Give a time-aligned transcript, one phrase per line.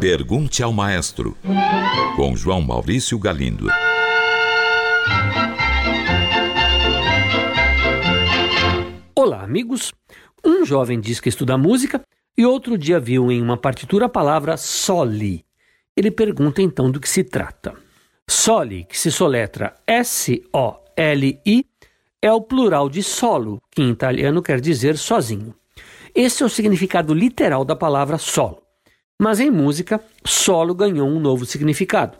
[0.00, 1.36] Pergunte ao Maestro,
[2.16, 3.66] com João Maurício Galindo.
[9.14, 9.92] Olá, amigos.
[10.44, 12.00] Um jovem diz que estuda música
[12.38, 15.44] e outro dia viu em uma partitura a palavra soli.
[15.96, 17.74] Ele pergunta então do que se trata.
[18.28, 21.66] Soli, que se soletra S-O-L-I,
[22.22, 25.54] é o plural de solo, que em italiano quer dizer sozinho.
[26.16, 28.62] Esse é o significado literal da palavra solo.
[29.20, 32.16] Mas em música, solo ganhou um novo significado.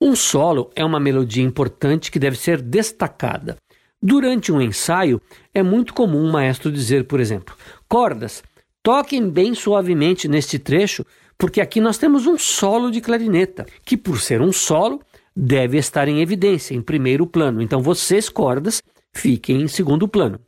[0.00, 3.58] Um solo é uma melodia importante que deve ser destacada.
[4.00, 5.20] Durante um ensaio,
[5.52, 7.54] é muito comum um maestro dizer, por exemplo,
[7.86, 8.42] cordas,
[8.82, 11.04] toquem bem suavemente neste trecho,
[11.36, 15.02] porque aqui nós temos um solo de clarineta, que por ser um solo,
[15.36, 17.60] deve estar em evidência, em primeiro plano.
[17.60, 18.82] Então vocês, cordas,
[19.14, 20.40] fiquem em segundo plano.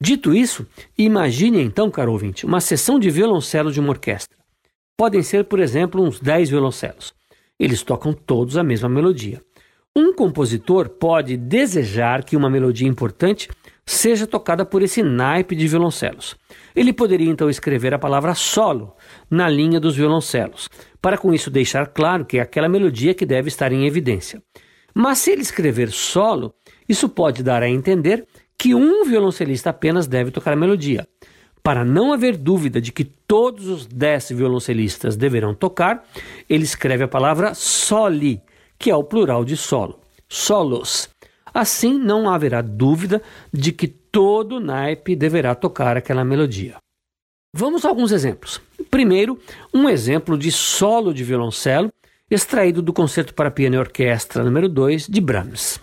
[0.00, 4.36] Dito isso, imagine então, caro ouvinte, uma sessão de violoncelo de uma orquestra.
[4.96, 7.14] Podem ser, por exemplo, uns 10 violoncelos.
[7.58, 9.42] Eles tocam todos a mesma melodia.
[9.94, 13.48] Um compositor pode desejar que uma melodia importante
[13.86, 16.36] seja tocada por esse naipe de violoncelos.
[16.74, 18.94] Ele poderia então escrever a palavra solo
[19.30, 20.68] na linha dos violoncelos,
[21.00, 24.42] para com isso deixar claro que é aquela melodia que deve estar em evidência.
[24.94, 26.54] Mas se ele escrever solo,
[26.86, 28.26] isso pode dar a entender
[28.66, 31.06] que um violoncelista apenas deve tocar a melodia.
[31.62, 36.04] Para não haver dúvida de que todos os dez violoncelistas deverão tocar,
[36.50, 38.42] ele escreve a palavra soli,
[38.76, 41.08] que é o plural de solo, solos.
[41.54, 43.22] Assim não haverá dúvida
[43.52, 46.74] de que todo naipe deverá tocar aquela melodia.
[47.54, 48.60] Vamos a alguns exemplos.
[48.90, 49.38] Primeiro,
[49.72, 51.88] um exemplo de solo de violoncelo
[52.28, 55.78] extraído do Concerto para Piano e Orquestra número 2 de Brahms.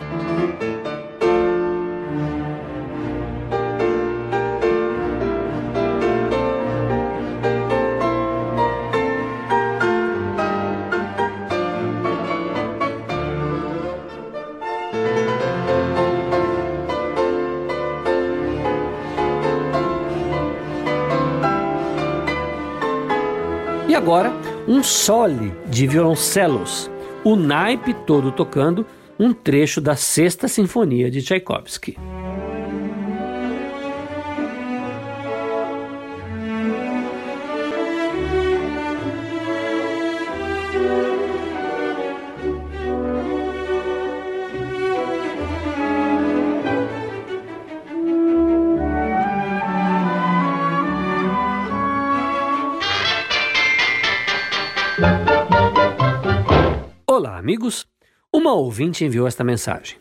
[24.04, 24.30] Agora,
[24.68, 26.90] um sole de violoncelos,
[27.24, 28.84] o naipe todo tocando
[29.18, 31.96] um trecho da Sexta Sinfonia de Tchaikovsky.
[57.44, 57.86] Amigos.
[58.32, 59.98] Uma ouvinte enviou esta mensagem.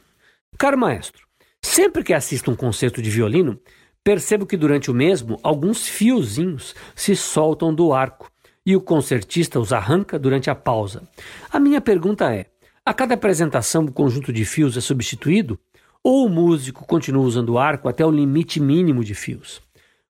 [0.58, 1.28] Caro maestro,
[1.62, 3.60] sempre que assisto um concerto de violino,
[4.02, 8.32] percebo que durante o mesmo alguns fiozinhos se soltam do arco
[8.66, 11.04] e o concertista os arranca durante a pausa.
[11.52, 12.46] A minha pergunta é:
[12.86, 15.60] a cada apresentação o conjunto de fios é substituído?
[16.02, 19.62] Ou o músico continua usando o arco até o limite mínimo de fios?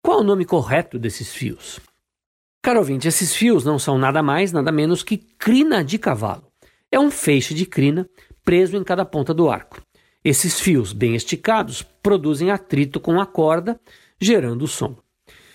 [0.01, 1.79] Qual o nome correto desses fios?
[2.61, 6.48] Caro ouvinte, esses fios não são nada mais, nada menos que crina de cavalo.
[6.91, 8.09] É um feixe de crina
[8.43, 9.79] preso em cada ponta do arco.
[10.25, 13.79] Esses fios bem esticados produzem atrito com a corda,
[14.19, 14.97] gerando o som.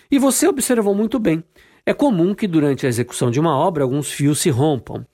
[0.09, 1.43] E você observou muito bem.
[1.85, 5.05] É comum que durante a execução de uma obra alguns fios se rompam.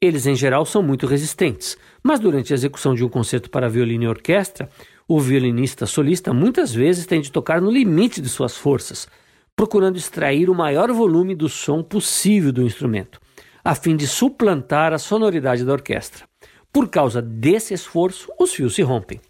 [0.00, 4.02] Eles, em geral, são muito resistentes, mas durante a execução de um concerto para violino
[4.02, 4.68] e orquestra,
[5.06, 9.06] o violinista solista muitas vezes tem de tocar no limite de suas forças,
[9.54, 13.20] procurando extrair o maior volume do som possível do instrumento
[13.68, 16.24] a fim de suplantar a sonoridade da orquestra.
[16.72, 19.20] Por causa desse esforço, os fios se rompem.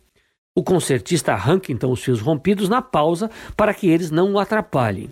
[0.54, 5.10] O concertista arranca então os fios rompidos na pausa para que eles não o atrapalhem.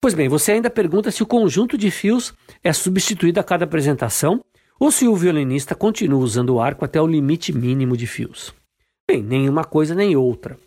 [0.00, 4.40] Pois bem, você ainda pergunta se o conjunto de fios é substituído a cada apresentação
[4.80, 8.52] ou se o violinista continua usando o arco até o limite mínimo de fios.
[9.08, 10.58] Bem, nem uma coisa nem outra.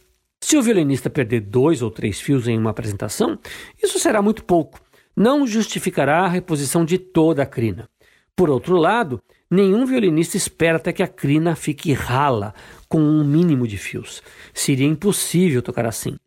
[0.42, 3.38] Se o violinista perder dois ou três fios em uma apresentação,
[3.84, 4.80] isso será muito pouco,
[5.16, 7.90] não justificará a reposição de toda a crina.
[8.36, 12.54] Por outro lado, nenhum violinista espera até que a crina fique rala,
[12.90, 14.24] com um mínimo de fios.
[14.54, 16.18] Seria impossível tocar assim.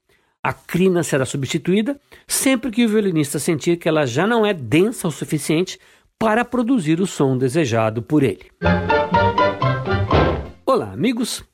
[0.42, 5.08] A crina será substituída sempre que o violinista sentir que ela já não é densa
[5.08, 5.78] o suficiente
[6.18, 8.50] para produzir o som desejado por ele.
[10.64, 11.44] Olá, amigos.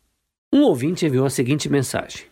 [0.52, 2.26] Um ouvinte enviou a seguinte mensagem: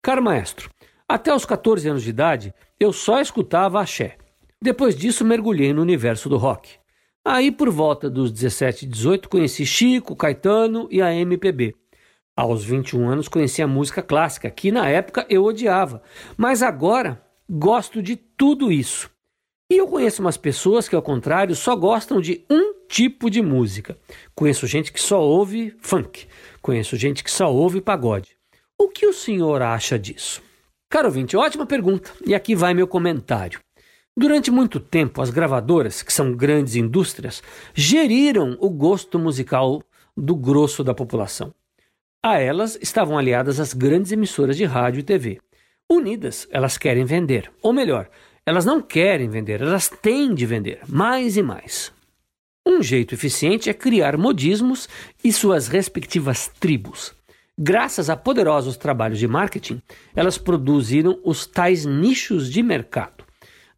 [0.00, 0.70] Caro maestro,
[1.06, 4.16] até os 14 anos de idade eu só escutava axé.
[4.62, 6.70] Depois disso, mergulhei no universo do rock.
[7.24, 11.74] Aí, por volta dos 17 e 18, conheci Chico, Caetano e a MPB.
[12.36, 16.02] Aos 21 anos, conheci a música clássica, que na época eu odiava,
[16.36, 19.10] mas agora gosto de tudo isso.
[19.70, 23.98] E eu conheço umas pessoas que, ao contrário, só gostam de um tipo de música.
[24.34, 26.26] Conheço gente que só ouve funk.
[26.62, 28.36] Conheço gente que só ouve pagode.
[28.78, 30.40] O que o senhor acha disso?
[30.88, 32.12] Caro ouvinte, ótima pergunta.
[32.24, 33.58] E aqui vai meu comentário.
[34.18, 37.42] Durante muito tempo, as gravadoras, que são grandes indústrias,
[37.74, 39.82] geriram o gosto musical
[40.16, 41.52] do grosso da população.
[42.22, 45.38] A elas estavam aliadas as grandes emissoras de rádio e TV.
[45.88, 47.52] Unidas, elas querem vender.
[47.62, 48.08] Ou melhor,
[48.46, 51.92] elas não querem vender, elas têm de vender mais e mais.
[52.66, 54.88] Um jeito eficiente é criar modismos
[55.22, 57.14] e suas respectivas tribos.
[57.56, 59.80] Graças a poderosos trabalhos de marketing,
[60.14, 63.15] elas produziram os tais nichos de mercado.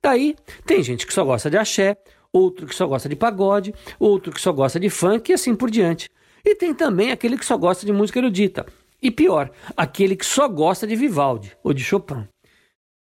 [0.03, 1.97] Daí, tem gente que só gosta de axé,
[2.33, 5.71] outro que só gosta de pagode, outro que só gosta de funk e assim por
[5.71, 6.09] diante.
[6.45, 8.67] E tem também aquele que só gosta de música erudita.
[9.03, 12.27] E pior, aquele que só gosta de Vivaldi ou de Chopin.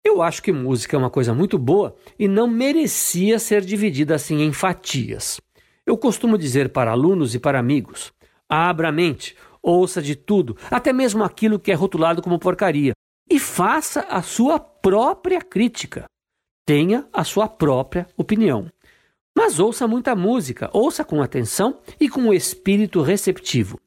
[0.04, 4.42] Eu acho que música é uma coisa muito boa e não merecia ser dividida assim
[4.42, 5.40] em fatias.
[5.86, 8.12] Eu costumo dizer para alunos e para amigos:
[8.48, 12.94] abra a mente, ouça de tudo, até mesmo aquilo que é rotulado como porcaria,
[13.30, 16.06] e faça a sua própria crítica.
[16.70, 18.72] Tenha a sua própria opinião.
[19.36, 23.80] Mas ouça muita música, ouça com atenção e com o espírito receptivo.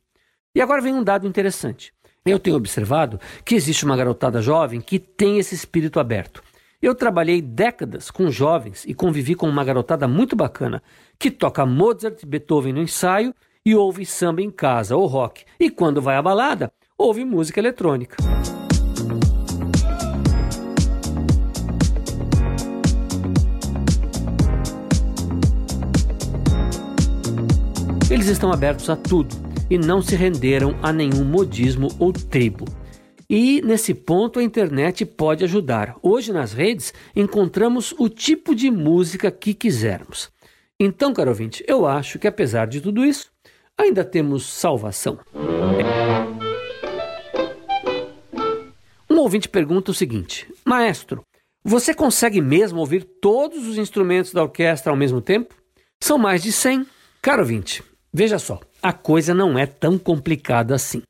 [0.52, 1.94] E agora vem um dado interessante.
[2.26, 6.43] Eu tenho observado que existe uma garotada jovem que tem esse espírito aberto.
[6.82, 10.82] Eu trabalhei décadas com jovens e convivi com uma garotada muito bacana
[11.20, 13.32] que toca Mozart Beethoven no ensaio
[13.64, 15.44] e ouve samba em casa ou rock.
[15.61, 18.17] E quando vai à balada, ouve música eletrônica.
[28.12, 29.35] Eles estão abertos a tudo
[29.70, 32.67] e não se renderam a nenhum modismo ou tribo.
[33.26, 35.97] E nesse ponto a internet pode ajudar.
[36.03, 40.31] Hoje nas redes encontramos o tipo de música que quisermos.
[40.79, 43.32] Então, caro ouvinte, eu acho que apesar de tudo isso,
[43.79, 45.19] ainda temos salvação.
[49.08, 51.25] Um ouvinte pergunta o seguinte: Maestro,
[51.65, 55.55] você consegue mesmo ouvir todos os instrumentos da orquestra ao mesmo tempo?
[55.99, 56.87] São mais de 100.
[57.23, 57.82] Caro ouvinte,
[58.12, 61.03] veja só, a coisa não é tão complicada assim.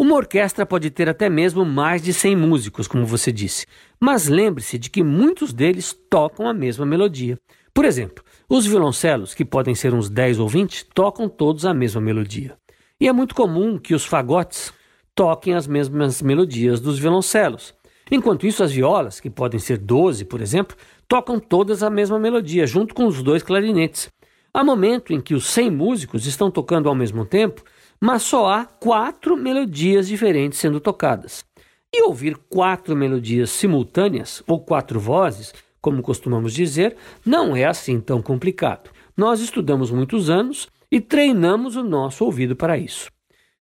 [0.00, 3.66] Uma orquestra pode ter até mesmo mais de 100 músicos, como você disse,
[4.00, 7.36] mas lembre-se de que muitos deles tocam a mesma melodia.
[7.74, 12.00] Por exemplo, os violoncelos, que podem ser uns 10 ou 20, tocam todos a mesma
[12.00, 12.56] melodia.
[13.00, 14.72] E é muito comum que os fagotes
[15.14, 17.74] toquem as mesmas melodias dos violoncelos.
[18.10, 22.66] Enquanto isso, as violas, que podem ser 12, por exemplo, tocam todas a mesma melodia,
[22.66, 24.08] junto com os dois clarinetes.
[24.52, 27.62] Há momento em que os 100 músicos estão tocando ao mesmo tempo,
[28.00, 31.44] mas só há quatro melodias diferentes sendo tocadas.
[31.92, 38.20] E ouvir quatro melodias simultâneas, ou quatro vozes, como costumamos dizer, não é assim tão
[38.20, 38.90] complicado.
[39.16, 43.10] Nós estudamos muitos anos e treinamos o nosso ouvido para isso.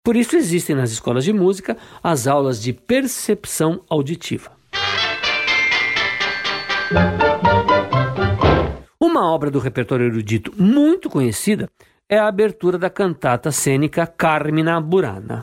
[0.03, 4.53] Por isso existem nas escolas de música as aulas de percepção auditiva.
[9.03, 11.71] Uma obra do repertório erudito muito conhecida
[12.07, 15.43] é a abertura da cantata cênica Carmina Burana.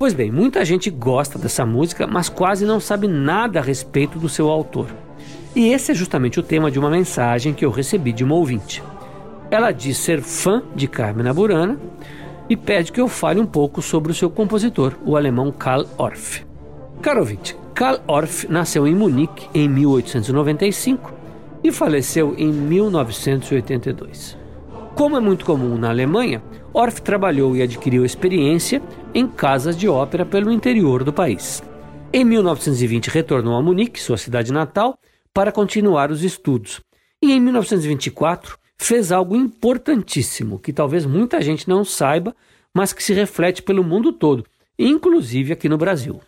[0.00, 4.30] Pois bem, muita gente gosta dessa música, mas quase não sabe nada a respeito do
[4.30, 4.86] seu autor.
[5.54, 8.82] E esse é justamente o tema de uma mensagem que eu recebi de uma ouvinte.
[9.50, 11.78] Ela diz ser fã de Carmen Burana
[12.48, 16.46] e pede que eu fale um pouco sobre o seu compositor, o alemão Karl Orff.
[17.02, 21.12] Caro ouvinte, Karl Orff nasceu em Munique em 1895
[21.62, 24.38] e faleceu em 1982.
[24.94, 26.42] Como é muito comum na Alemanha,
[26.74, 28.82] Orff trabalhou e adquiriu experiência
[29.14, 31.62] em casas de ópera pelo interior do país.
[32.12, 34.98] Em 1920 retornou a Munique, sua cidade natal,
[35.32, 36.80] para continuar os estudos.
[37.22, 42.34] E em 1924 fez algo importantíssimo que talvez muita gente não saiba,
[42.74, 44.44] mas que se reflete pelo mundo todo,
[44.78, 46.20] inclusive aqui no Brasil.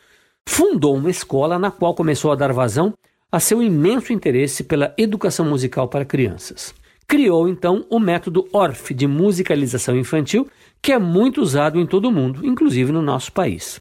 [0.48, 2.94] Fundou uma escola na qual começou a dar vazão
[3.30, 6.74] a seu imenso interesse pela educação musical para crianças
[7.12, 10.48] criou então o método ORF de musicalização infantil,
[10.80, 13.78] que é muito usado em todo o mundo, inclusive no nosso país.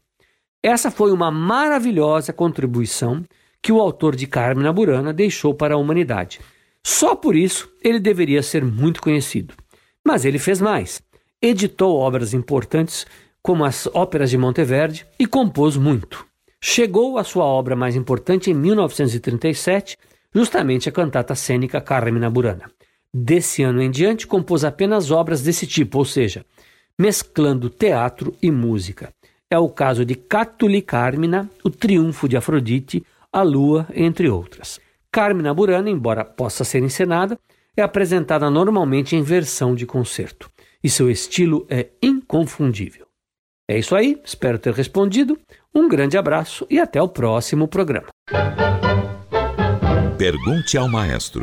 [0.62, 3.24] Essa foi uma maravilhosa contribuição
[3.62, 6.40] que o autor de Carmen Burana deixou para a humanidade.
[6.84, 9.54] Só por isso ele deveria ser muito conhecido.
[10.06, 11.00] Mas ele fez mais.
[11.40, 13.06] Editou obras importantes
[13.42, 16.26] como as óperas de Monteverdi, e compôs muito.
[16.60, 19.96] Chegou a sua obra mais importante em 1937,
[20.34, 22.70] justamente a cantata cênica Carmina Burana.
[23.14, 26.46] Desse ano em diante, compôs apenas obras desse tipo, ou seja,
[26.98, 29.12] mesclando teatro e música.
[29.50, 34.80] É o caso de Catuli Carmina, O Triunfo de Afrodite, A Lua, entre outras.
[35.10, 37.38] Carmina Burana, embora possa ser encenada,
[37.76, 40.50] é apresentada normalmente em versão de concerto,
[40.82, 43.06] e seu estilo é inconfundível.
[43.68, 45.38] É isso aí, espero ter respondido.
[45.74, 48.08] Um grande abraço e até o próximo programa.
[50.16, 51.42] Pergunte ao maestro.